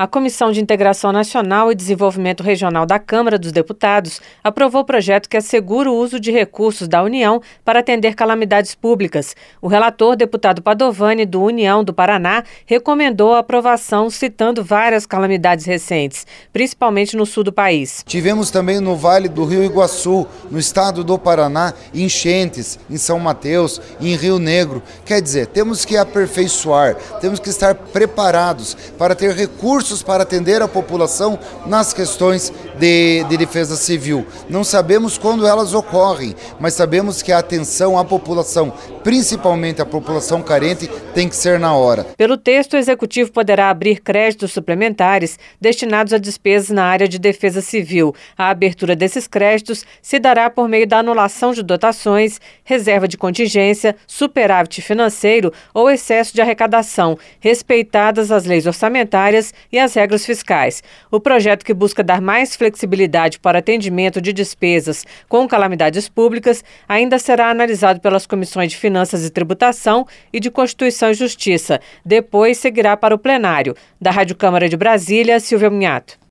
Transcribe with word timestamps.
A 0.00 0.06
Comissão 0.06 0.50
de 0.50 0.62
Integração 0.62 1.12
Nacional 1.12 1.70
e 1.70 1.74
Desenvolvimento 1.74 2.42
Regional 2.42 2.86
da 2.86 2.98
Câmara 2.98 3.38
dos 3.38 3.52
Deputados 3.52 4.18
aprovou 4.42 4.80
o 4.80 4.84
projeto 4.86 5.28
que 5.28 5.36
assegura 5.36 5.90
o 5.90 5.94
uso 5.94 6.18
de 6.18 6.30
recursos 6.30 6.88
da 6.88 7.02
União 7.02 7.42
para 7.66 7.80
atender 7.80 8.14
calamidades 8.14 8.74
públicas. 8.74 9.36
O 9.60 9.68
relator, 9.68 10.16
deputado 10.16 10.62
Padovani, 10.62 11.26
do 11.26 11.42
União 11.42 11.84
do 11.84 11.92
Paraná, 11.92 12.44
recomendou 12.64 13.34
a 13.34 13.40
aprovação 13.40 14.08
citando 14.08 14.64
várias 14.64 15.04
calamidades 15.04 15.66
recentes, 15.66 16.26
principalmente 16.50 17.14
no 17.14 17.26
sul 17.26 17.44
do 17.44 17.52
país. 17.52 18.02
Tivemos 18.06 18.50
também 18.50 18.80
no 18.80 18.96
Vale 18.96 19.28
do 19.28 19.44
Rio 19.44 19.62
Iguaçu, 19.62 20.26
no 20.50 20.58
estado 20.58 21.04
do 21.04 21.18
Paraná, 21.18 21.74
enchentes 21.92 22.78
em 22.88 22.96
São 22.96 23.18
Mateus 23.18 23.78
e 24.00 24.10
em 24.10 24.16
Rio 24.16 24.38
Negro. 24.38 24.82
Quer 25.04 25.20
dizer, 25.20 25.48
temos 25.48 25.84
que 25.84 25.98
aperfeiçoar, 25.98 26.96
temos 27.20 27.38
que 27.38 27.50
estar 27.50 27.74
preparados 27.74 28.74
para 28.96 29.14
ter 29.14 29.34
recursos 29.34 29.89
recursos 29.90 30.02
para 30.02 30.22
atender 30.22 30.62
a 30.62 30.68
população 30.68 31.38
nas 31.66 31.92
questões 31.92 32.52
de, 32.78 33.24
de 33.24 33.36
defesa 33.36 33.76
civil. 33.76 34.24
Não 34.48 34.62
sabemos 34.62 35.18
quando 35.18 35.46
elas 35.46 35.74
ocorrem, 35.74 36.34
mas 36.60 36.74
sabemos 36.74 37.22
que 37.22 37.32
a 37.32 37.38
atenção 37.38 37.98
à 37.98 38.04
população, 38.04 38.72
principalmente 39.02 39.80
à 39.80 39.86
população 39.86 40.42
carente, 40.42 40.88
tem 41.14 41.28
que 41.28 41.36
ser 41.36 41.58
na 41.58 41.74
hora. 41.74 42.04
Pelo 42.16 42.36
texto, 42.36 42.74
o 42.74 42.76
executivo 42.76 43.32
poderá 43.32 43.70
abrir 43.70 44.00
créditos 44.00 44.52
suplementares 44.52 45.38
destinados 45.60 46.12
a 46.12 46.18
despesas 46.18 46.70
na 46.70 46.84
área 46.84 47.08
de 47.08 47.18
defesa 47.18 47.60
civil. 47.60 48.14
A 48.36 48.50
abertura 48.50 48.94
desses 48.94 49.26
créditos 49.26 49.84
se 50.02 50.18
dará 50.18 50.50
por 50.50 50.68
meio 50.68 50.86
da 50.86 50.98
anulação 50.98 51.52
de 51.52 51.62
dotações, 51.62 52.40
reserva 52.64 53.08
de 53.08 53.16
contingência, 53.16 53.96
superávit 54.06 54.82
financeiro 54.82 55.52
ou 55.72 55.90
excesso 55.90 56.34
de 56.34 56.40
arrecadação, 56.40 57.18
respeitadas 57.40 58.30
as 58.30 58.44
leis 58.44 58.66
orçamentárias 58.66 59.52
e 59.72 59.78
as 59.78 59.94
regras 59.94 60.24
fiscais. 60.26 60.82
O 61.10 61.20
projeto 61.20 61.64
que 61.64 61.74
busca 61.74 62.02
dar 62.02 62.20
mais 62.20 62.54
flexibilidade 62.54 63.38
para 63.38 63.58
atendimento 63.58 64.20
de 64.20 64.32
despesas 64.32 65.04
com 65.28 65.48
calamidades 65.48 66.08
públicas 66.08 66.62
ainda 66.88 67.18
será 67.18 67.50
analisado 67.50 68.00
pelas 68.00 68.26
comissões 68.26 68.70
de 68.70 68.76
Finanças 68.76 68.89
e 69.24 69.30
Tributação 69.30 70.06
e 70.32 70.38
de 70.38 70.50
Constituição 70.50 71.10
e 71.10 71.14
Justiça. 71.14 71.80
Depois 72.04 72.58
seguirá 72.58 72.96
para 72.96 73.14
o 73.14 73.18
plenário. 73.18 73.74
Da 74.00 74.10
Rádio 74.10 74.36
Câmara 74.36 74.68
de 74.68 74.76
Brasília, 74.76 75.40
Silvia 75.40 75.70
Minhato. 75.70 76.20